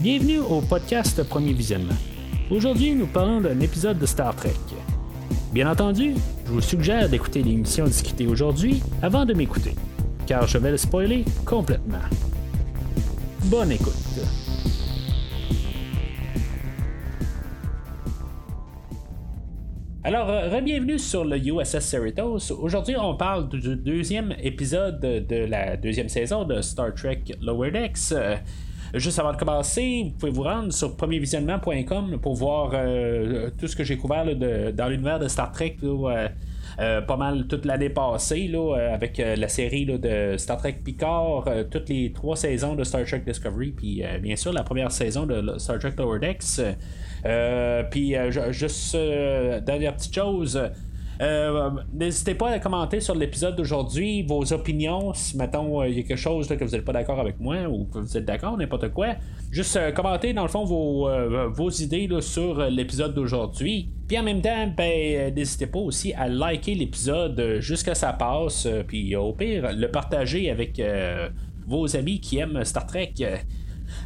[0.00, 1.96] Bienvenue au podcast Premier Visionnement.
[2.52, 4.52] Aujourd'hui, nous parlons d'un épisode de Star Trek.
[5.52, 6.14] Bien entendu,
[6.46, 9.74] je vous suggère d'écouter l'émission discutée aujourd'hui avant de m'écouter,
[10.24, 11.98] car je vais le spoiler complètement.
[13.46, 13.92] Bonne écoute.
[20.04, 22.52] Alors, euh, bienvenue sur le USS Cerritos.
[22.52, 28.14] Aujourd'hui, on parle du deuxième épisode de la deuxième saison de Star Trek Lower Decks.
[28.94, 33.66] Euh, juste avant de commencer, vous pouvez vous rendre sur premiervisionnement.com pour voir euh, tout
[33.66, 35.76] ce que j'ai couvert dans l'univers de Star Trek.
[36.76, 42.12] pas mal toute l'année passée là, avec la série de Star Trek Picard, toutes les
[42.12, 45.94] trois saisons de Star Trek Discovery, puis bien sûr la première saison de Star Trek
[45.98, 46.60] Lower Decks.
[47.24, 50.60] Euh, puis euh, juste euh, dernière petite chose.
[51.92, 55.12] N'hésitez pas à commenter sur l'épisode d'aujourd'hui vos opinions.
[55.14, 57.84] Si maintenant il y a quelque chose que vous n'êtes pas d'accord avec moi ou
[57.86, 59.14] que vous êtes d'accord, n'importe quoi.
[59.50, 61.08] Juste commenter dans le fond vos,
[61.50, 63.88] vos idées sur l'épisode d'aujourd'hui.
[64.06, 68.68] Puis en même temps, ben, n'hésitez pas aussi à liker l'épisode jusqu'à sa passe.
[68.86, 70.80] Puis au pire, le partager avec
[71.66, 73.14] vos amis qui aiment Star Trek.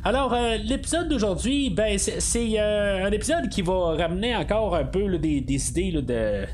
[0.05, 5.19] Alors, euh, l'épisode d'aujourd'hui, ben, c'est euh, un épisode qui va ramener encore un peu
[5.19, 6.45] des, idées de,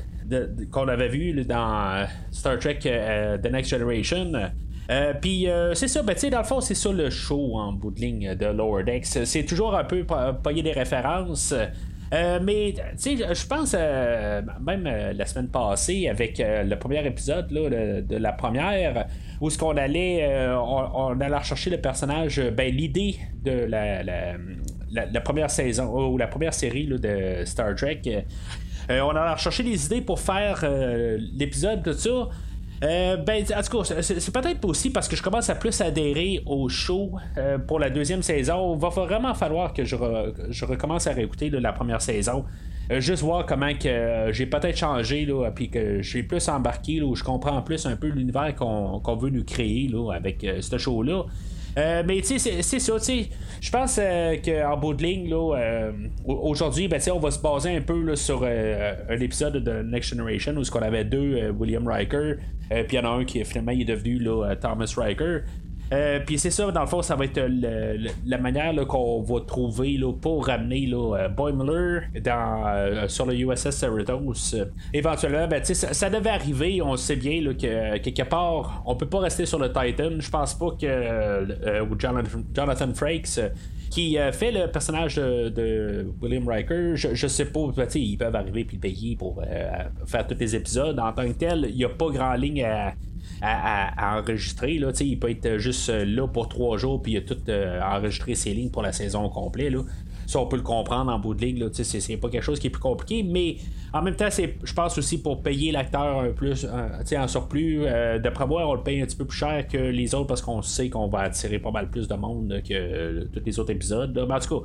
[0.71, 4.31] qu'on avait vu dans euh, Star Trek The Next Generation.
[5.21, 8.35] Puis c'est ça, ben, dans le fond, c'est ça le show en bout de ligne
[8.35, 9.05] de Lower Decks.
[9.05, 10.05] C'est toujours un peu
[10.43, 11.53] payer des références.
[12.11, 14.83] mais je pense même
[15.15, 19.05] la semaine passée avec le premier épisode de la première,
[19.41, 25.21] où ce qu'on allait, euh, on, allait rechercher le personnage, euh, ben, l'idée de la,
[25.21, 28.01] première saison ou la première série de Star Trek.
[28.89, 30.63] Euh, on allait rechercher des idées pour faire
[31.37, 32.29] l'épisode, tout ça.
[32.81, 36.69] ben, en tout cas, c'est, peut-être aussi parce que je commence à plus adhérer au
[36.69, 37.11] show
[37.67, 38.75] pour la deuxième saison.
[38.75, 39.95] Il va vraiment falloir que je,
[40.65, 42.45] recommence à réécouter la première saison.
[42.91, 47.01] Euh, juste voir comment que euh, j'ai peut-être changé, là, puis que j'ai plus embarqué,
[47.01, 50.77] où je comprends plus un peu l'univers qu'on, veut nous créer là, avec euh, ce
[50.77, 51.23] show-là.
[51.75, 53.29] Mais tu sais, c'est, ça, tu sais.
[53.61, 53.99] Je pense
[54.45, 55.91] qu'en bout de ligne, là,
[56.25, 60.63] aujourd'hui, ben, on va se baser un peu sur un épisode de Next Generation où
[60.73, 62.35] on avait deux William Riker,
[62.69, 64.23] puis il y en a un qui finalement est devenu
[64.61, 65.41] Thomas Riker.
[65.91, 67.41] Euh, puis c'est ça, dans le fond, ça va être
[68.25, 73.71] la manière qu'on va trouver là, pour ramener là, euh, Boimler euh, sur le USS
[73.71, 74.55] Cerritos.
[74.93, 76.81] éventuellement, ben, ça, ça, devait arriver.
[76.81, 80.19] On sait bien que quelque part, on peut pas rester sur le Titan.
[80.19, 81.47] Je pense pas que
[81.97, 83.39] Jonathan, Jonathan Frakes
[83.89, 86.95] qui fait le personnage de, William Riker.
[86.95, 87.61] Je, sais pas,
[87.95, 89.41] ils peuvent arriver puis payer pour
[90.05, 90.99] faire tous les épisodes.
[90.99, 92.93] En tant que tel, il n'y a pas grand ligne à,
[93.41, 94.73] à, enregistrer.
[94.73, 98.35] Il peut être juste euh, là pour trois jours, puis il a tout euh, enregistré
[98.35, 99.71] ses lignes pour la saison complète.
[99.71, 99.83] Là.
[100.29, 101.67] Ça, on peut le comprendre en bout de ligne.
[101.73, 103.57] C'est, c'est pas quelque chose qui est plus compliqué, mais
[103.93, 107.81] en même temps, c'est, je pense aussi pour payer l'acteur un plus, en surplus.
[107.85, 110.43] Euh, d'après moi, on le paye un petit peu plus cher que les autres parce
[110.43, 114.13] qu'on sait qu'on va attirer pas mal plus de monde que tous les autres épisodes.
[114.15, 114.59] Mais en tout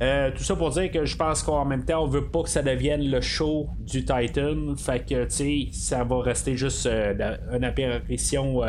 [0.00, 2.48] cas, tout ça pour dire que je pense qu'en même temps, on veut pas que
[2.48, 4.76] ça devienne le show du Titan.
[4.76, 5.26] Fait que,
[5.72, 7.64] ça va rester juste une
[8.10, 8.62] apparition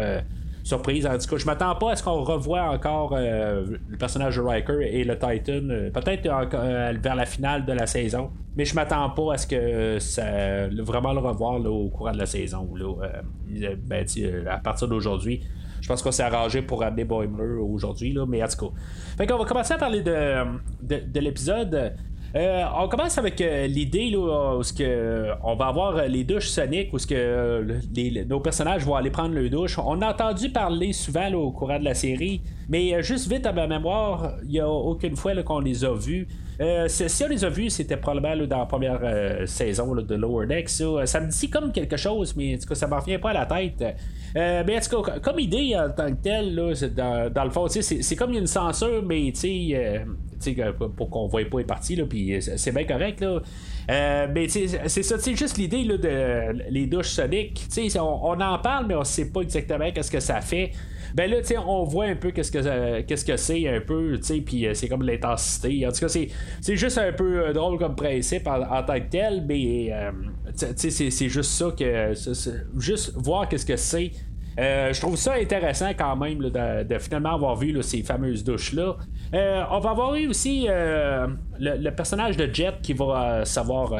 [0.63, 1.05] surprise.
[1.05, 4.41] En tout cas, je m'attends pas à ce qu'on revoie encore euh, le personnage de
[4.41, 8.31] Riker et le Titan, euh, peut-être euh, vers la finale de la saison.
[8.55, 12.25] Mais je m'attends pas à ce que ça vraiment le revoir au courant de la
[12.25, 12.69] saison.
[13.87, 14.05] Ben,
[14.49, 15.41] à partir d'aujourd'hui.
[15.79, 18.73] Je pense qu'on s'est arrangé pour amener Boimler aujourd'hui, mais en tout cas.
[19.17, 20.43] Fait qu'on va commencer à parler de,
[20.83, 21.93] de l'épisode.
[22.33, 26.93] Euh, on commence avec euh, l'idée là, où que, on va avoir les douches soniques,
[26.93, 29.77] où que nos personnages vont aller prendre le douche.
[29.77, 33.51] On a entendu parler souvent au courant de la série, mais euh, juste vite à
[33.51, 36.27] ma mémoire, il n'y a aucune fois qu'on les a vus.
[36.87, 39.01] si on les a vus, c'était probablement dans la première
[39.45, 40.69] saison de Lower Decks.
[41.05, 43.33] Ça, me dit comme quelque chose, mais en tout cas, ça m'en revient pas à
[43.33, 43.83] la tête.
[44.35, 46.55] mais en tout cas, comme idée en tant que telle,
[46.95, 50.05] dans, dans, le fond, c'est comme une censure, mais tu sais
[50.97, 53.41] pour qu'on voie pas les parties, là, puis c'est bien correct, là.
[53.89, 57.67] Euh, mais c'est ça, c'est juste l'idée de les douches soniques.
[57.95, 60.71] On, on en parle, mais on sait pas exactement qu'est-ce que ça fait.
[61.13, 64.73] Ben là, on voit un peu qu'est-ce que qu'est-ce que c'est un peu, puis euh,
[64.73, 65.85] c'est comme l'intensité.
[65.85, 69.43] En tout cas, c'est juste un peu euh, drôle comme principe en, tant que tel,
[69.45, 69.93] mais
[70.55, 72.13] c'est juste ça que
[72.77, 74.11] juste voir qu'est-ce que c'est
[74.59, 78.97] euh, je trouve ça intéressant quand même de, finalement avoir vu ces fameuses douches-là.
[79.33, 81.27] Euh, on va avoir eu aussi euh,
[81.59, 83.93] le, personnage de Jet qui va savoir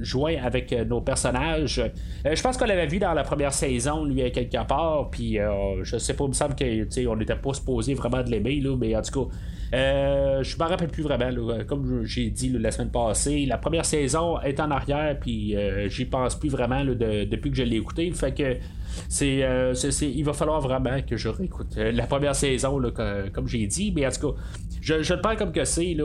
[0.00, 1.82] jouer avec nos personnages.
[2.24, 5.10] je pense qu'on l'avait vu dans la première saison, lui, quelque part.
[5.10, 5.38] Puis
[5.82, 9.02] je sais pas, il me semble qu'on n'était pas supposé vraiment de l'aimer, mais en
[9.02, 9.34] tout cas.
[9.74, 11.30] Euh, je me rappelle plus vraiment,
[11.66, 16.06] comme j'ai dit la semaine passée, la première saison est en arrière, puis euh, j'y
[16.06, 18.10] pense plus vraiment depuis que je l'ai écouté.
[18.12, 18.56] Fait que
[19.08, 19.44] c'est,
[20.02, 22.80] il va falloir vraiment que je réécoute la première saison,
[23.32, 24.38] comme, j'ai dit, mais en tout cas,
[24.80, 25.96] je, je le parle comme que c'est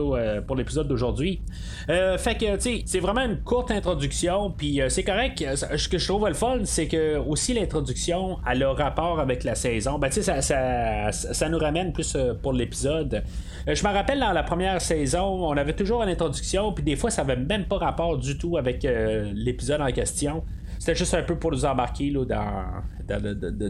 [0.46, 1.40] pour l'épisode d'aujourd'hui.
[1.86, 5.44] fait que, tu c'est vraiment une courte introduction, puis c'est correct.
[5.54, 9.54] Ce que je trouve le fun, c'est que aussi l'introduction, a le rapport avec la
[9.54, 9.98] saison.
[9.98, 13.22] Ben, tu sais, ça, ça, nous ramène plus pour l'épisode.
[13.68, 16.96] Euh, je me rappelle dans la première saison, on avait toujours une introduction, puis des
[16.96, 20.44] fois, ça avait même pas rapport du tout avec euh, l'épisode en question.
[20.84, 23.18] C'était juste un peu pour nous embarquer là, dans,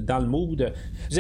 [0.01, 0.73] dans, le mood.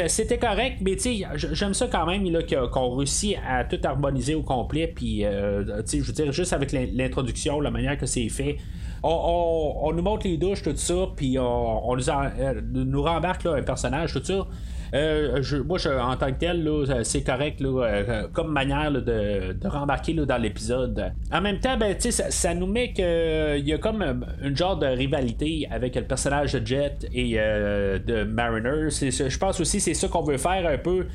[0.08, 0.96] C'était correct, mais
[1.36, 2.24] j'aime ça quand même
[2.72, 4.88] qu'on réussit à tout harmoniser au complet.
[4.92, 8.56] Puis, euh, je veux dire, juste avec l'introduction, la manière que c'est fait.
[9.04, 14.24] On, nous montre les douches, tout ça, puis on, nous, nous rembarque un personnage, tout
[14.24, 14.48] ça.
[14.94, 16.68] Euh, moi, en tant que tel,
[17.02, 21.12] c'est correct euh, comme manière de, rembarquer dans l'épisode.
[21.32, 24.86] En même temps, ben, ça, ça nous met qu'il y a comme une genre de
[24.86, 28.88] rivalité avec le personnage de Jet et euh, de Mariner.
[28.90, 31.06] Je pense aussi c'est ça qu'on veut faire un peu.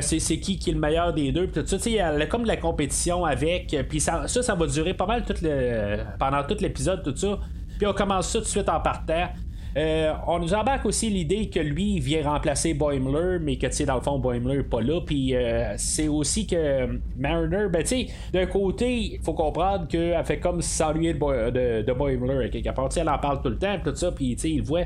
[0.00, 1.46] c'est, qui qui est le meilleur des deux.
[1.46, 3.76] Tout ça, il y a comme de la compétition avec.
[3.88, 7.38] Puis ça, ça, va durer pas mal tout le, pendant tout l'épisode, tout ça.
[7.78, 9.28] Puis on commence ça tout de suite en partant.
[9.76, 13.84] Euh, on nous embarque aussi l'idée que lui vient remplacer Boimler, mais que tu sais,
[13.84, 15.00] dans le fond, Boimler n'est pas là.
[15.00, 20.24] Puis euh, c'est aussi que Mariner, ben tu sais, d'un côté, il faut comprendre qu'elle
[20.24, 22.88] fait comme s'ennuyer de, de, de Boimler quelque part.
[22.96, 24.84] elle en parle tout le temps, tout ça, puis tu sais, il voit.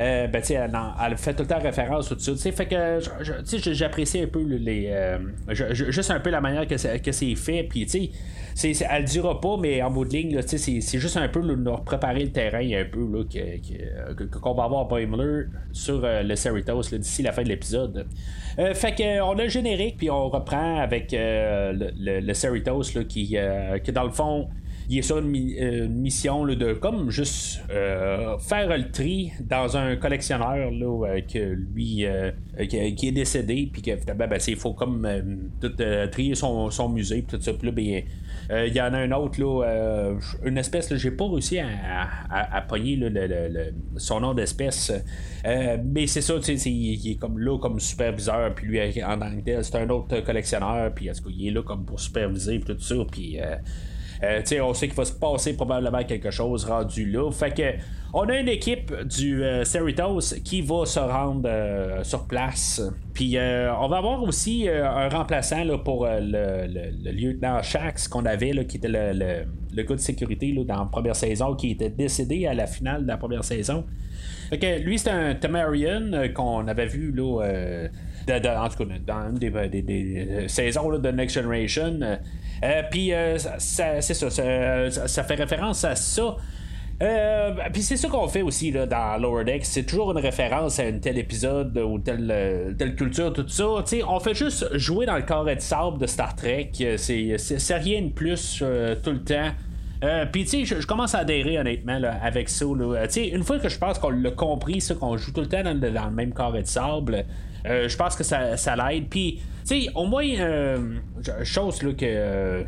[0.00, 2.52] Euh, ben, elle, fait tout le temps référence au dessus.
[2.52, 2.98] Fait que
[3.72, 4.88] j'apprécie un peu les.
[4.88, 5.18] Euh,
[5.50, 7.64] juste un peu la manière que c'est fait.
[7.64, 8.10] Puis, tu
[8.54, 12.24] sais, elle dira pas, mais en bout de ligne, c'est juste un peu nous préparer
[12.24, 13.26] le terrain un peu
[14.40, 18.06] qu'on va avoir Boimler sur euh, le Cerritos d'ici la fin de l'épisode.
[18.56, 23.36] fait que on a le générique, puis on reprend avec le, le, Cerritos qui,
[23.84, 24.48] qui, dans le fond,
[24.88, 29.96] il est sur une, euh, mission de comme juste euh, faire le tri dans un
[29.96, 32.06] collectionneur là, euh, que lui
[32.68, 35.08] qui, est décédé puis que ben, il faut comme
[35.60, 35.72] tout
[36.10, 38.02] trier son, son musée tout ça puis là ben,
[38.66, 40.14] il y en a un autre là,
[40.44, 42.98] une espèce j'ai pas réussi à, à, pogner
[43.96, 44.92] son nom d'espèce
[45.84, 49.88] mais c'est ça il, est comme là comme superviseur puis lui en anglais c'est un
[49.90, 53.38] autre collectionneur puis il est là comme pour superviser tout ça puis
[54.22, 57.30] euh, on sait qu'il va se passer probablement quelque chose rendu là.
[57.32, 57.82] Fait que
[58.14, 62.80] on a une équipe du euh, Cerritos qui va se rendre euh, sur place.
[63.14, 68.88] Puis on va avoir aussi un remplaçant pour le, lieutenant Shax qu'on avait, qui était
[68.88, 73.02] le, le, gars de sécurité dans la première saison, qui était décédé à la finale
[73.02, 73.84] de la première saison.
[74.48, 77.42] Fait que lui, c'est un Tamarian qu'on avait vu là,
[78.28, 81.98] en tout cas dans une des, saisons de Next Generation.
[82.62, 86.36] Euh, puis euh, c'est ça, ça, fait référence à ça.
[87.02, 89.64] Euh, puis c'est ça qu'on fait aussi là, dans Lower Decks.
[89.64, 93.64] C'est toujours une référence à un tel épisode ou telle, telle culture, tout ça.
[94.06, 96.70] on fait juste jouer dans le carré de sable de Star Trek.
[96.96, 98.62] C'est rien de plus
[99.02, 99.50] tout le temps.
[100.32, 102.64] Puis tu sais, je, commence à adhérer honnêtement avec ça.
[102.64, 103.06] Là.
[103.16, 105.72] une fois que je pense qu'on l'a compris, ça qu'on joue tout le temps dans,
[105.74, 107.24] le même carré de sable,
[107.66, 109.08] euh, je pense que ça, ça l'aide.
[109.08, 110.96] Puis, tu sais, au moins, euh,
[111.44, 112.64] chose là, que,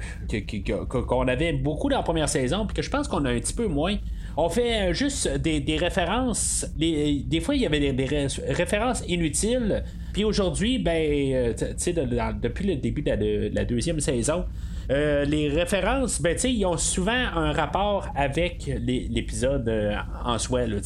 [0.88, 3.54] qu'on avait beaucoup dans la première saison, puis que je pense qu'on a un petit
[3.54, 3.96] peu moins.
[4.36, 6.66] On fait euh, juste des, références.
[6.76, 9.84] des fois, il y avait des, références inutiles.
[10.12, 14.44] Puis aujourd'hui, ben, tu sais, depuis le début de la deuxième saison,
[14.90, 20.60] euh, les références, ben, ils ont souvent un rapport avec l'épisode euh, en soi.
[20.60, 20.80] Euh,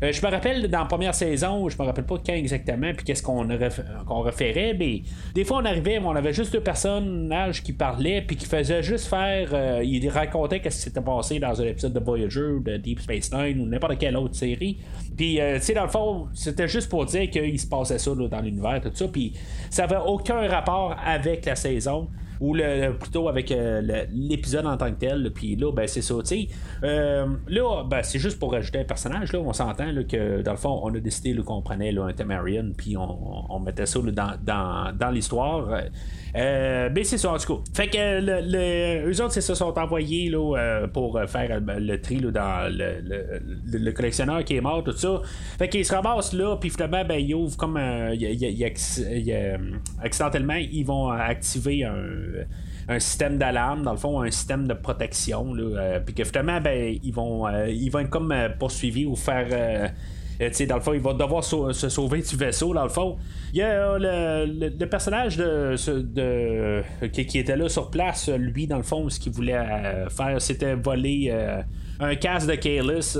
[0.00, 3.22] je me rappelle dans la première saison, je me rappelle pas quand exactement, puis qu'est-ce
[3.22, 5.02] qu'on référait, mais
[5.34, 9.06] des fois on arrivait, on avait juste deux personnages qui parlaient, puis qui faisaient juste
[9.06, 9.82] faire.
[9.82, 13.60] ils racontaient qu'est-ce qui s'était passé dans un épisode de Voyager, de Deep Space Nine
[13.60, 14.78] ou n'importe quelle autre série.
[15.16, 18.40] Puis, tu sais, dans le fond, c'était juste pour dire qu'il se passait ça dans
[18.40, 19.32] l'univers, tout ça, puis
[19.70, 22.08] ça avait aucun rapport avec la saison
[22.40, 23.80] ou le, plutôt avec euh,
[24.12, 25.30] l'épisode en tant que tel.
[25.34, 26.14] Puis là, ben, c'est ça.
[26.82, 29.32] Euh, là, ben, c'est juste pour rajouter un personnage.
[29.32, 32.96] Là, on s'entend que dans le fond, on a décidé qu'on prenait un Tamarian, puis
[32.96, 35.68] on, mettait ça dans, dans, dans l'histoire.
[36.34, 37.62] Euh, mais c'est ça, en tout cas.
[37.74, 42.72] Fait que le, eux autres, c'est ça, sont envoyés là, pour faire le tri dans
[42.72, 45.20] le, collectionneur qui est mort, tout ça.
[45.58, 47.78] Fait qu'ils se ramassent là, puis finalement, ben, ils ouvrent comme.
[50.02, 52.31] accidentellement, ils vont activer un
[52.98, 55.54] système d'alarme, dans le fond, un système de protection.
[55.56, 59.92] Euh, puis que finalement, ben, ils vont ils vont être comme poursuivis ou faire
[60.68, 63.16] dans le fond, il va devoir se sauver du vaisseau, dans le fond.
[63.52, 68.82] Il y a le, personnage de, de qui, était là sur place, lui, dans le
[68.82, 69.60] fond, ce qu'il voulait
[70.10, 71.32] faire, c'était voler
[72.00, 73.18] un casque de Kalis.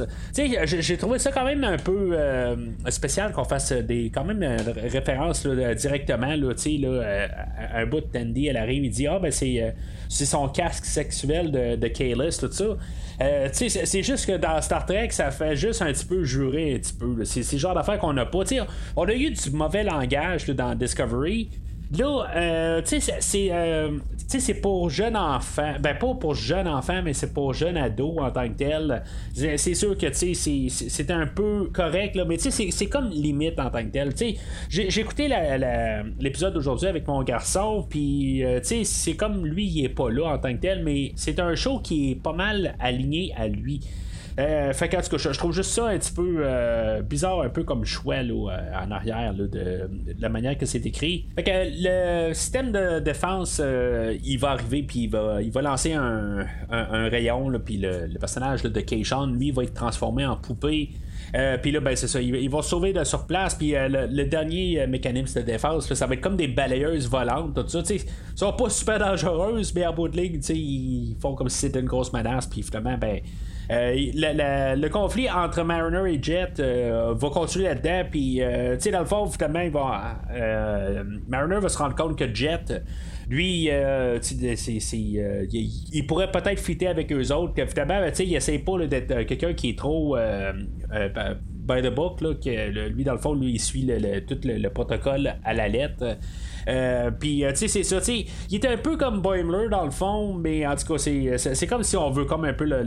[0.64, 2.56] J'ai trouvé ça quand même un peu euh,
[2.88, 4.56] spécial qu'on fasse des quand même euh,
[4.90, 6.34] références directement.
[6.34, 7.28] Là, là,
[7.74, 9.70] un bout de Tandy, elle arrive, il dit Ah, ben c'est, euh,
[10.08, 12.64] son casque sexuel de, de tout ça.
[13.52, 16.94] c'est juste que dans Star Trek, ça fait juste un petit peu jurer un petit
[16.94, 17.24] peu.
[17.24, 18.40] C'est, le genre d'affaires qu'on n'a pas.
[18.96, 21.50] on a eu du mauvais langage dans Discovery.
[21.98, 25.74] Là, euh, tu sais, c'est, euh, c'est pour jeunes enfants.
[25.78, 29.02] Ben, pas pour jeunes enfants, mais c'est pour jeunes ados en tant que tel.
[29.34, 33.10] C'est sûr que, tu sais, c'est un peu correct, là, mais tu sais, c'est comme
[33.10, 34.14] limite en tant que tel.
[34.14, 34.36] Tu
[34.70, 35.28] sais, j'ai écouté
[36.18, 40.08] l'épisode d'aujourd'hui avec mon garçon, puis, euh, tu sais, c'est comme lui, il est pas
[40.08, 43.48] là en tant que tel, mais c'est un show qui est pas mal aligné à
[43.48, 43.80] lui.
[44.38, 47.64] Euh, fait tout cas, je, trouve juste ça un petit peu euh, bizarre, un peu
[47.64, 51.26] comme choix là, euh, en arrière de, la manière que c'est écrit.
[51.34, 53.60] Fait que le système de défense,
[54.24, 58.80] il va arriver, puis il va, il va lancer un, rayon, puis le, personnage de
[58.80, 60.90] Keishan, lui, va être transformé en poupée.
[61.62, 63.54] puis là, ben c'est ça, il, va sauver de sur place.
[63.54, 67.82] Puis le, dernier mécanisme de défense, ça va être comme des balayeuses volantes, tout ça.
[67.90, 68.00] Ils
[68.34, 71.86] sont pas super dangereuses, mais à bout de ligne, ils font comme si c'était une
[71.86, 72.46] grosse menace.
[72.46, 73.20] Puis finalement, ben
[73.72, 78.02] euh, le conflit entre Mariner et Jet euh, va continuer là-dedans.
[78.10, 79.30] Puis, euh, tu sais, dans le fond,
[81.28, 82.82] Mariner va se rendre compte que Jet,
[83.28, 87.54] lui, il, pourrait peut-être fitter avec eux autres.
[87.54, 92.20] Que finalement, ben, il essaie pas d'être quelqu'un qui est trop by the book.
[92.20, 93.88] Là, que, lui, dans le fond, lui, il suit
[94.26, 96.18] tout le, protocole à la lettre.
[96.68, 98.00] Euh, puis, euh, tu sais, c'est ça.
[98.00, 101.66] Tu il était un peu comme Boimler dans le fond, mais en tout cas, c'est
[101.66, 102.82] comme si on veut comme un peu le,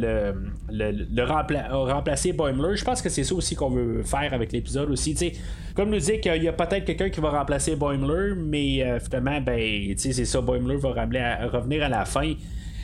[0.70, 2.75] le, remplacer Boimler.
[2.75, 5.13] Je pense que c'est ça aussi qu'on veut faire avec l'épisode aussi.
[5.13, 5.34] Tu sais,
[5.75, 9.41] comme nous dit qu'il y a peut-être quelqu'un qui va remplacer Boimler, mais euh, finalement,
[9.41, 10.41] ben, tu sais, c'est ça.
[10.41, 12.34] Boimler va revenir à la fin.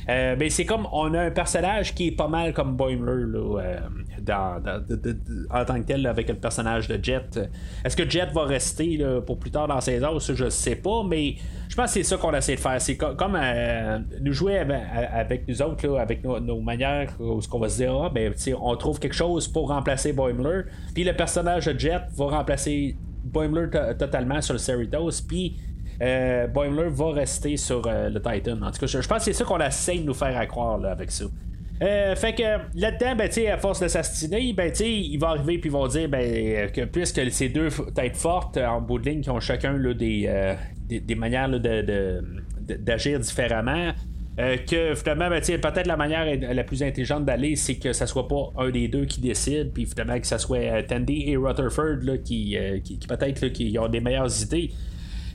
[0.10, 3.80] Euh, ben, c'est comme on a un personnage qui est pas mal comme Boimler là,
[4.22, 4.62] dans,
[5.52, 7.40] en tant que tel avec le personnage de Jet.
[7.84, 10.20] Est-ce que Jet va rester pour plus tard dans la saison?
[10.20, 11.36] Ça, je sais pas, mais
[11.72, 12.82] je pense que c'est ça qu'on essaie de faire.
[12.82, 17.70] C'est comme euh, nous jouer avec, nous autres, avec nos, manières, où ce qu'on va
[17.70, 21.80] se dire, ah, ben, on trouve quelque chose pour remplacer Boimler, puis le personnage de
[21.80, 23.68] Jet va remplacer Boimler
[23.98, 25.56] totalement sur le Cerritos, puis
[26.02, 28.62] euh, Boimler va rester sur euh, le Titan.
[28.62, 31.12] En tout cas, je, pense que c'est ça qu'on essaie de nous faire croire avec
[31.12, 31.26] ça.
[31.82, 32.44] Euh, fait que
[32.76, 36.70] là-dedans, ben, à force de s'astiner, ben, il va arriver puis ils vont dire ben,
[36.70, 40.26] que puisque ces deux têtes fortes en bout de ligne qui ont chacun là, des,
[40.28, 40.54] euh,
[40.88, 42.24] des, manières de,
[42.62, 43.94] d'agir différemment,
[44.40, 48.28] euh, que finalement, ben, peut-être la manière la plus intelligente d'aller, c'est que ça soit
[48.28, 52.18] pas un des deux qui décide, puis finalement que ça soit Tandy et Rutherford là,
[52.20, 54.70] qui, qui, qui peut-être qui ont des meilleures idées.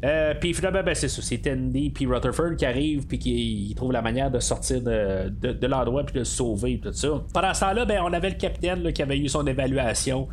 [0.04, 1.22] Euh, puis finalement, ben, c'est ça.
[1.22, 5.66] C'est Tandy puis Rutherford qui arrivent puis qui trouvent la manière de sortir de, de,
[5.66, 7.22] l'endroit puis de se sauver tout ça.
[7.32, 10.28] Pendant ce temps-là, ben, on avait le capitaine qui avait eu son évaluation.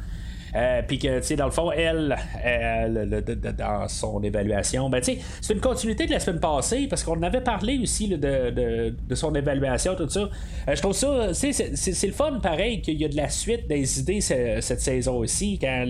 [0.56, 2.16] Euh, puis que, tu sais, dans le fond, elle,
[3.58, 7.22] dans son évaluation, ben, tu sais, c'est une continuité de la semaine passée, parce qu'on
[7.24, 10.20] avait parlé aussi de, son évaluation, tout ça.
[10.20, 14.00] Euh, je trouve ça, c'est le fun, pareil, qu'il y a de la suite des
[14.00, 15.58] idées cette saison aussi.
[15.60, 15.86] Quand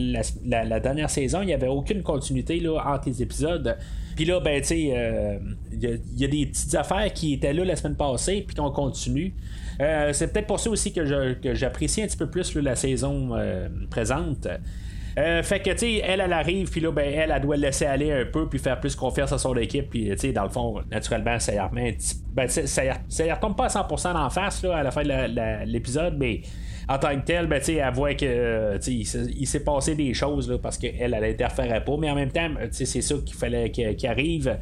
[0.45, 3.77] la, dernière saison, il n'y avait aucune continuité là, entre les épisodes.
[4.15, 5.37] Puis là, ben, tu sais, euh,
[5.71, 9.33] il y, a des petites affaires qui étaient là la semaine passée, puis qu'on continue.
[9.81, 13.67] Euh, c'est peut-être pour ça aussi que, j'apprécie un petit peu plus la saison euh,
[13.89, 14.47] présente.
[15.17, 17.85] Euh, fait que, tu sais, elle, elle arrive, puis là, ben, elle, elle doit laisser
[17.85, 20.49] aller un peu, puis faire plus confiance à son équipe, puis, tu sais, dans le
[20.49, 21.97] fond, naturellement, ça y remet
[22.33, 25.65] ben, ça, ça y retombe pas à 100% en face, là, à la fin de
[25.65, 26.41] l'épisode, mais
[26.89, 30.77] en tant que tel, ben, elle voit que il, s'est passé des choses là, parce
[30.77, 34.57] qu'elle, elle interférait pas, mais en même temps, c'est ça qu'il fallait qu'il arrive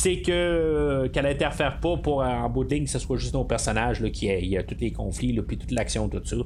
[0.00, 3.44] c'est que qu'elle interfère pas pour en bout de ligne que ce soit juste nos
[3.44, 6.36] personnages là, qui y a tous les conflits puis toute l'action tout ça.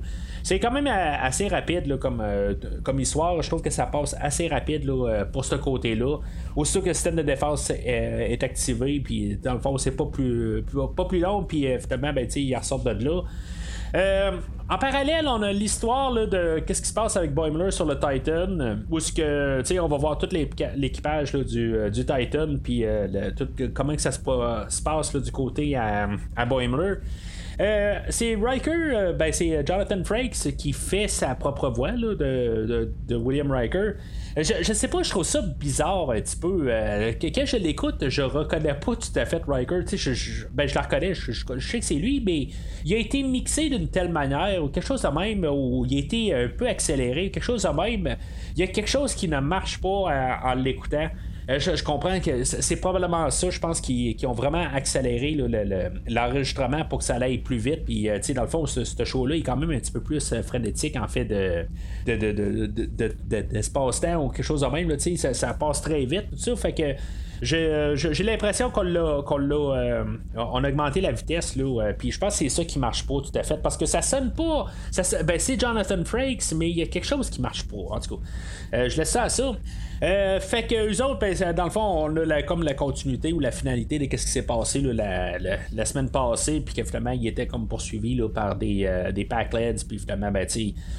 [0.43, 3.41] C'est quand même euh, assez rapide comme, euh, comme histoire.
[3.43, 6.19] Je trouve que ça passe assez rapide euh, pour ce côté là
[6.57, 10.65] aussitôt que le système de défense est, activé puis dans le fond c'est pas plus,
[10.97, 13.23] pas plus long puis finalement ben, ils ressortent de là
[13.95, 14.33] euh,
[14.69, 18.79] en parallèle, on a l'histoire de qu'est-ce qui se passe avec Boimler sur le Titan,
[18.91, 22.85] où ce que, tu sais, on va voir tout l'équipage du, euh, du, Titan, puis
[22.85, 23.31] euh,
[23.73, 26.95] comment que ça se, passe du côté à, à Boimler.
[27.59, 33.93] C'est Riker, ben, c'est Jonathan Frakes qui fait sa propre voix de, William Riker.
[34.37, 36.67] Je, je, sais pas, je trouve ça bizarre un petit peu.
[36.67, 39.83] quand je l'écoute, je reconnais pas tout à fait Riker.
[39.93, 42.49] Je, je, ben, je la reconnais, je, sais que c'est lui, mais
[42.85, 45.99] il a été mixé d'une telle manière, ou quelque chose de même, où il a
[46.01, 48.17] été un peu accéléré, quelque chose de même.
[48.57, 51.09] Il y a quelque chose qui ne marche pas en l'écoutant.
[51.51, 53.51] Euh, je, comprends que c'est probablement ça.
[53.51, 55.37] Je pense qu'ils ont vraiment accéléré
[56.09, 57.85] l'enregistrement pour que ça aille plus vite.
[57.85, 60.43] Puis, euh, dans le fond, ce, show-là est quand même un petit peu plus euh,
[60.43, 61.67] frénétique en fait de,
[62.07, 64.99] d'espace-temps ou quelque chose de même.
[64.99, 66.31] ça, ça passe très vite.
[66.31, 66.57] Tout ça.
[66.57, 66.95] Fait que
[67.43, 70.05] j'ai l'impression qu'on l'a, euh,
[70.37, 73.21] on a augmenté la vitesse là, puis je pense que c'est ça qui marche pas
[73.21, 74.67] tout à fait parce que ça sonne pas.
[75.25, 77.77] Ben c'est Jonathan Frakes, mais il y a quelque chose qui marche pas.
[77.77, 79.53] En tout cas, je laisse ça à ça.
[80.01, 83.51] Fait que eux autres, ben, dans le fond, on a comme la continuité ou la
[83.51, 87.47] finalité de ce qui s'est passé la, la, semaine passée, puis que finalement, il était
[87.47, 90.47] comme poursuivi là, par des, des Packleds, puis finalement, ben,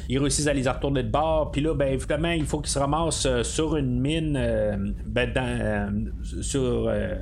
[0.10, 2.80] ils réussissent à les retourner de bord, puis là, ben, finalement, il faut qu'ils se
[2.80, 4.36] ramassent sur une mine
[5.06, 6.12] ben, dans,
[6.42, 7.18] sur euh, euh,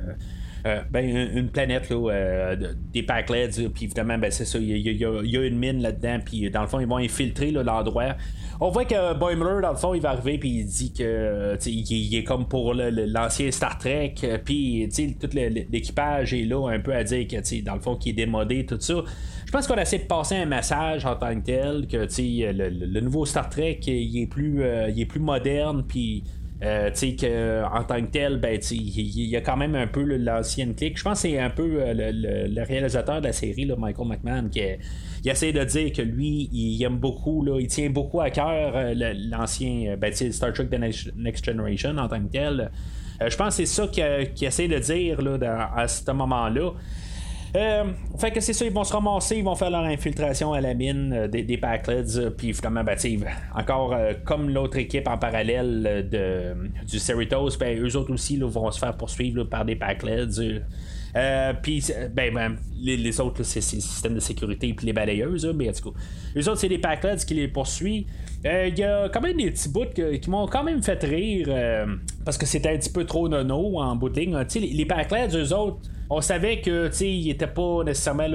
[0.63, 5.05] ben, une planète là, euh, des Packlets, puis évidemment, ben, c'est ça, il y,
[5.37, 8.15] a une mine là-dedans, puis dans le fond, ils vont infiltrer l'endroit.
[8.61, 12.15] On voit que Boimler, dans le fond, il va arriver, puis il dit que il,
[12.15, 14.15] est comme pour l'ancien Star Trek,
[14.45, 14.87] puis
[15.19, 18.65] tout l'équipage est là un peu à dire que, dans le fond, qu'il est démodé,
[18.65, 18.95] tout ça.
[19.45, 23.01] Je pense qu'on essaie de passer un message en tant que tel, que le, le,
[23.01, 26.23] nouveau Star Trek, il est plus, il est plus moderne, puis
[26.63, 30.73] euh, que, en tant que tel, ben, il y a quand même un peu l'ancienne
[30.75, 30.97] clique.
[30.97, 34.61] Je pense que c'est un peu euh, le, réalisateur de la série, Michael McMahon, qui
[35.29, 38.93] essaie de dire que lui, il aime beaucoup, là, il tient beaucoup à cœur euh,
[39.29, 42.71] l'ancien ben, Star Trek The Next Generation en tant que tel.
[43.19, 46.71] je pense que c'est ça qu'il essaie de dire là, à ce moment-là.
[47.55, 47.83] Euh,
[48.17, 50.73] fait que c'est ça, ils vont se ramasser, ils vont faire leur infiltration à la
[50.73, 52.97] mine euh, des, des Packleds, euh, puis finalement, ben,
[53.55, 53.95] encore
[54.25, 56.55] comme l'autre équipe en parallèle de,
[56.85, 60.61] du Cerritos, ben, eux autres aussi vont se faire poursuivre par des Packleds.
[61.61, 65.73] puis, ben, ben les, autres, c'est le système de sécurité puis les balayeuses, mais en
[65.73, 65.99] tout cas,
[66.35, 68.05] eux autres, c'est les Packleds qui les poursuivent.
[68.43, 71.49] Il y a quand même des petits bouts qui m'ont quand même fait rire
[72.25, 74.37] parce que c'était un petit peu trop nono en bout de ligne.
[74.55, 75.79] Les, les Packleds, eux autres,
[76.09, 78.27] on savait que il était pas nécessairement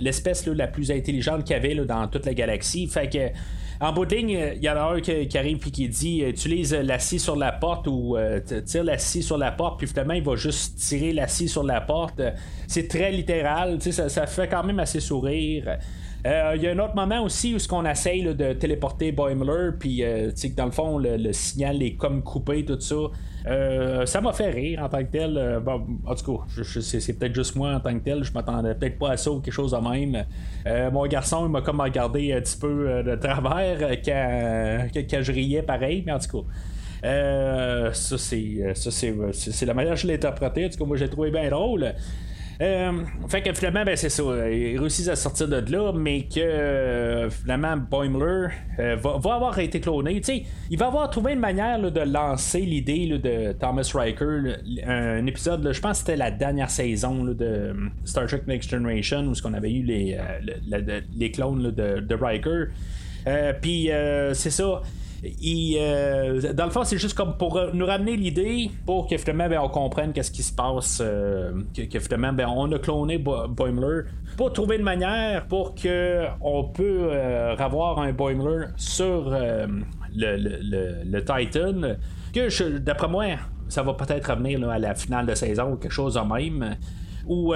[0.00, 2.86] l'espèce la, plus intelligente qu'il y avait dans toute la galaxie.
[2.86, 3.30] Fait que
[3.80, 6.72] en bout de ligne, il y en a un qui, arrive et qui dit utilise
[6.72, 10.14] la scie sur la porte ou euh, tire la scie sur la porte, puis finalement
[10.14, 12.22] il va juste tirer la scie sur la porte.
[12.68, 15.78] C'est très littéral, ça fait quand même assez sourire.
[16.26, 19.72] Euh, il y a un autre moment aussi où ce qu'on essaye de téléporter Boimler,
[19.78, 22.94] puis euh, dans le fond le, signal est comme coupé, tout ça.
[23.46, 25.36] Euh, ça m'a fait rire en tant que tel.
[25.36, 25.60] Euh,
[26.06, 28.24] en tout cas, c'est, peut-être juste moi en tant que tel.
[28.24, 30.24] Je m'attendais peut-être pas à ça ou quelque chose de même.
[30.92, 36.02] Mon garçon, il m'a comme regardé un petit peu de travers quand, je riais pareil,
[36.06, 37.92] mais en tout cas.
[37.92, 40.64] ça, c'est, ça c'est, la manière que je l'ai interprété.
[40.64, 41.94] En tout cas, moi, j'ai trouvé bien drôle.
[42.60, 44.22] Euh, fait que finalement, ben, c'est ça.
[44.50, 49.80] Ils réussissent à sortir de là, mais que euh, finalement, Boimler euh, va, avoir été
[49.80, 50.20] cloné.
[50.70, 54.56] il va avoir trouvé une manière de lancer l'idée de Thomas Riker.
[54.86, 59.34] un épisode, je pense que c'était la dernière saison de Star Trek Next Generation où
[59.44, 62.66] on avait eu les, clones de Riker.
[63.60, 63.90] Puis
[64.32, 64.82] c'est ça.
[65.24, 69.60] Euh, dans le fond, c'est juste comme pour nous ramener l'idée pour que finalement ben,
[69.62, 74.02] on comprenne qu'est-ce qui se passe, euh, que, finalement ben, on a cloné Boimler
[74.36, 79.30] pour trouver une manière pour que on peut euh, avoir un Boimler sur
[80.14, 81.96] le, Titan.
[82.34, 83.24] Que d'après moi,
[83.68, 86.76] ça va peut-être revenir à la finale de saison ou quelque chose de même.
[87.26, 87.54] Ou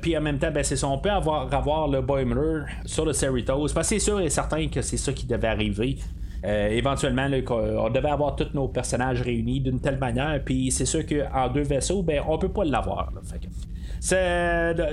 [0.00, 3.12] puis en même temps, ben, c'est ça, on peut avoir, avoir le Boimler sur le
[3.12, 3.72] Cerritos.
[3.74, 5.98] Parce que c'est sûr et certain que c'est ça qui devait arriver.
[6.44, 11.04] Euh, éventuellement, on devait avoir tous nos personnages réunis d'une telle manière, puis c'est sûr
[11.04, 13.12] qu'en deux vaisseaux, ben, on peut pas l'avoir.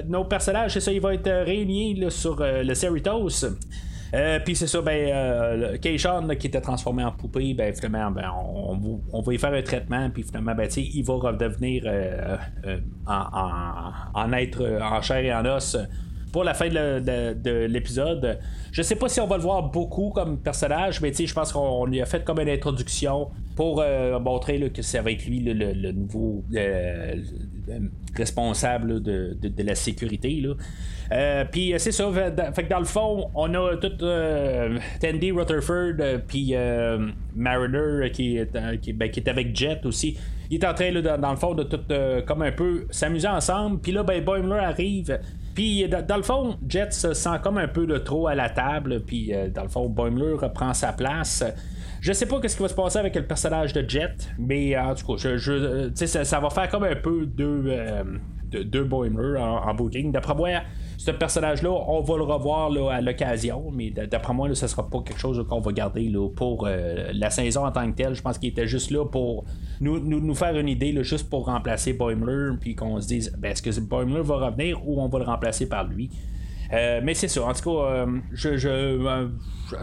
[0.07, 3.45] nos personnages, c'est ça, ils vont être réunis sur euh, le Cerritos.
[4.13, 8.31] Euh, puis c'est ça, ben, euh, qui était transformé en poupée, ben, finalement, ben,
[9.11, 11.83] on, va y faire un traitement, puis finalement, ben, il va redevenir
[13.05, 15.77] en, être en chair et en os
[16.31, 18.39] pour la fin de, l'épisode.
[18.71, 21.85] Je sais pas si on va le voir beaucoup comme personnage, mais je pense qu'on
[21.85, 25.91] lui a fait comme une introduction pour euh, montrer que ça va être lui le,
[25.93, 27.15] nouveau euh,
[28.15, 30.43] responsable de, la sécurité.
[31.11, 33.97] Euh, puis c'est ça, fait, dans le fond, on a tout
[34.99, 36.53] Tandy Rutherford, puis
[37.33, 40.17] Mariner qui est, ben, qui, est avec Jet aussi.
[40.49, 41.79] Il est en train, dans, le fond, de tout
[42.27, 43.79] comme un peu s'amuser ensemble.
[43.79, 45.17] Puis là, ben, Boimler arrive.
[45.55, 49.01] Puis, dans, le fond, Jet se sent comme un peu de trop à la table.
[49.05, 51.43] Puis, dans le fond, Boimler reprend sa place.
[52.01, 54.93] Je sais pas ce qui va se passer avec le personnage de Jet, mais en
[54.93, 57.73] tout cas, je, ça, va faire comme un peu deux,
[58.51, 60.11] deux Boimler en, en.
[60.11, 60.49] D'après moi,
[61.05, 65.19] ce personnage-là, on va le revoir à l'occasion, mais d'après moi, ce sera pas quelque
[65.19, 68.15] chose qu'on va garder pour euh, la saison en tant que telle.
[68.15, 69.45] Je pense qu'il était juste là pour
[69.81, 73.61] nous, nous, faire une idée, juste pour remplacer Boimler, puis qu'on se dise ben, est-ce
[73.61, 76.09] que Boimler va revenir ou on va le remplacer par lui?
[76.73, 77.43] Euh, mais c'est ça.
[77.43, 79.29] En tout cas, euh, je,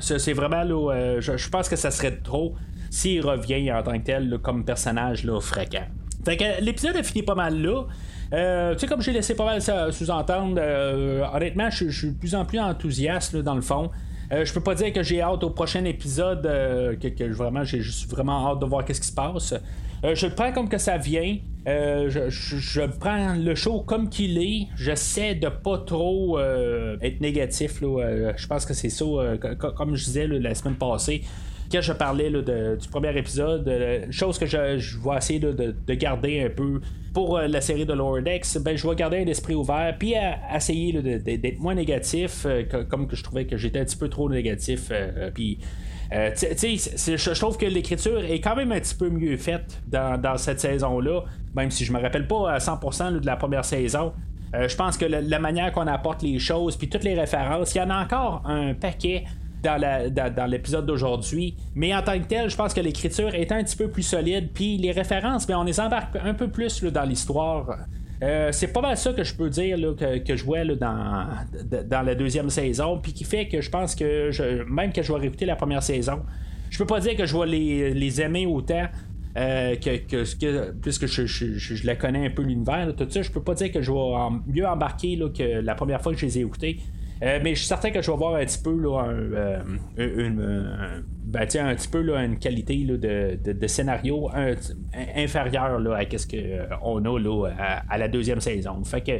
[0.00, 2.56] c'est vraiment là, je, pense que ça serait trop
[2.90, 5.86] s'il revient en tant que tel comme personnage là, fréquent.
[6.24, 7.84] Fait que l'épisode a fini pas mal là.
[8.32, 9.60] Euh, tu sais, comme j'ai laissé pas mal
[9.92, 13.90] sous-entendre, euh, honnêtement, je suis de plus en plus enthousiaste dans le fond.
[14.32, 18.10] Euh, je peux pas dire que j'ai hâte au prochain épisode, que, vraiment, j'ai juste
[18.10, 19.54] vraiment hâte de voir qu'est-ce qui se passe.
[20.02, 21.36] je le prends comme que ça vient.
[21.66, 24.68] Je, prends le show comme qu'il est.
[24.76, 27.80] J'essaie de pas trop être négatif.
[27.80, 29.04] je pense que c'est ça,
[29.76, 31.22] comme je disais la semaine passée
[31.72, 36.50] quand je parlais du premier épisode, euh, chose que je, vais essayer de, garder un
[36.50, 36.80] peu
[37.14, 40.14] pour euh, la série de Lower Decks, ben, je vais garder un esprit ouvert, puis
[40.54, 44.28] essayer d'être moins négatif, euh, comme que je trouvais que j'étais un petit peu trop
[44.28, 44.92] négatif.
[45.34, 45.58] puis.
[46.10, 51.22] je trouve que l'écriture est quand même un petit peu mieux faite dans, cette saison-là,
[51.54, 54.12] même si je me rappelle pas à 100% de la première saison.
[54.52, 57.80] je pense que la manière qu'on apporte les choses, puis toutes les références, il y
[57.80, 59.24] en a encore un paquet
[59.62, 61.56] dans, l'épisode d'aujourd'hui.
[61.74, 64.50] Mais en tant que tel, je pense que l'écriture est un petit peu plus solide.
[64.52, 67.78] Puis les références, ben, on les embarque un peu plus dans l'histoire.
[68.22, 71.26] Euh, c'est pas mal ça que je peux dire que, je vois dans,
[71.90, 75.44] la deuxième saison, puis qui fait que je pense que même que je vais réécouter
[75.44, 76.20] la première saison,
[76.70, 78.86] je peux pas dire que je vais les, aimer autant.
[79.34, 83.72] Euh, que, puisque je, la connais un peu l'univers, tout ça, je peux pas dire
[83.72, 86.80] que je vais mieux embarquer que la première fois que je les ai écoutés.
[87.22, 89.60] Euh, mais je suis certain que je vais voir un petit peu là, euh,
[89.96, 94.28] une, ben, un petit peu là, une qualité là, de, de, scénario
[95.14, 98.82] inférieure là, à ce qu'on a là, à, à, la deuxième saison.
[98.84, 99.18] Fait que euh,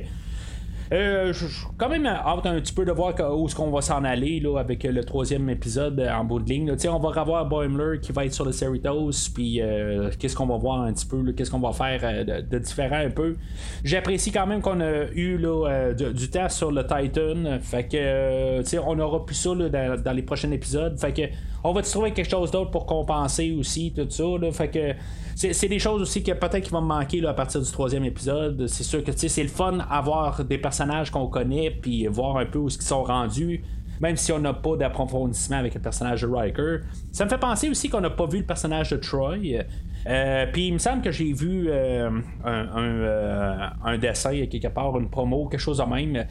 [0.92, 4.04] je suis quand même hâte un petit peu de voir où est-ce qu'on va s'en
[4.04, 6.74] aller là, avec le troisième épisode en bout de ligne.
[6.88, 10.56] On va revoir Boimler qui va être sur le Cerritos, puis euh, qu'est-ce qu'on va
[10.56, 13.36] voir un petit peu, qu'est-ce qu'on va faire euh, de, différent un peu.
[13.84, 18.98] J'apprécie quand même qu'on a eu là, du, temps sur le Titan, fait que on
[18.98, 20.98] aura plus ça dans, les prochains épisodes.
[20.98, 21.22] Fait que
[21.64, 24.24] on va trouver quelque chose d'autre pour compenser aussi tout ça.
[24.52, 24.94] fait que
[25.34, 28.66] c'est des choses aussi que peut-être qui vont me manquer à partir du troisième épisode.
[28.66, 32.58] C'est sûr que c'est le fun avoir des personnages qu'on connaît puis voir un peu
[32.58, 33.62] où ils sont rendus.
[34.00, 36.78] Même si on n'a pas d'approfondissement avec le personnage de Riker.
[37.12, 39.62] Ça me fait penser aussi qu'on n'a pas vu le personnage de Troy.
[40.06, 42.10] Euh, puis il me semble que j'ai vu euh,
[42.44, 46.26] euh, un, dessin quelque part, une promo, quelque chose de même.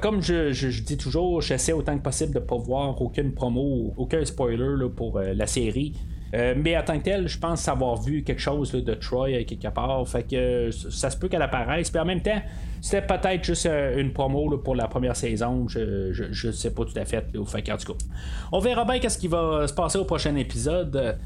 [0.00, 4.24] Comme je, dis toujours, j'essaie autant que possible de ne pas voir aucune promo, aucun
[4.24, 5.94] spoiler pour la série.
[6.34, 9.68] Euh, mais en tant que tel, je pense avoir vu quelque chose de Troy quelque
[9.68, 10.06] part.
[10.08, 11.90] Fait que ça se peut qu'elle apparaisse.
[11.90, 12.40] Puis en même temps,
[12.80, 15.68] c'était peut-être juste euh, une promo pour la première saison.
[15.68, 17.24] Je, je, sais pas tout à fait.
[17.46, 18.04] Fait en tout cas,
[18.50, 21.18] on verra bien qu'est-ce qui va se passer au prochain épisode.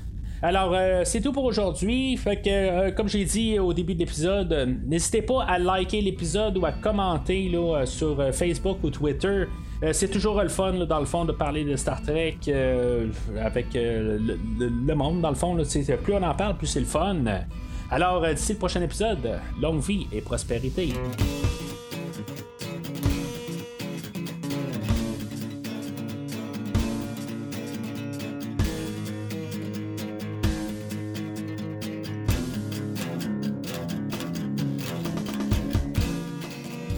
[0.42, 2.16] Alors, euh, c'est tout pour aujourd'hui.
[2.16, 6.66] Fait que, comme j'ai dit au début de l'épisode, n'hésitez pas à liker l'épisode ou
[6.66, 9.44] à commenter là, sur Facebook ou Twitter.
[9.82, 13.08] Euh, c'est toujours le fun, dans le fond, de parler de Star Trek euh,
[13.42, 14.18] avec euh,
[14.58, 15.54] le, monde, dans le fond.
[15.54, 17.16] plus on en parle, plus c'est le fun.
[17.90, 20.92] Alors, d'ici le prochain épisode, longue vie et prospérité.